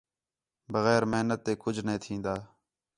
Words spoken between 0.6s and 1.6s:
بغیر محنت تے